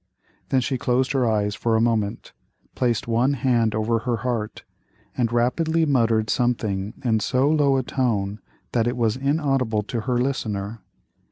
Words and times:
—then 0.49 0.61
she 0.61 0.79
closed 0.79 1.11
her 1.11 1.29
eyes 1.29 1.53
for 1.53 1.75
a 1.75 1.79
moment, 1.79 2.33
placed 2.73 3.07
one 3.07 3.33
hand 3.33 3.75
over 3.75 3.99
her 3.99 4.17
heart, 4.25 4.63
and 5.15 5.31
rapidly 5.31 5.85
muttered 5.85 6.27
something 6.27 6.95
in 7.03 7.19
so 7.19 7.47
low 7.47 7.77
a 7.77 7.83
tone 7.83 8.39
that 8.71 8.87
it 8.87 8.97
was 8.97 9.15
inaudible 9.15 9.83
to 9.83 10.01
her 10.01 10.17
listener. 10.17 10.81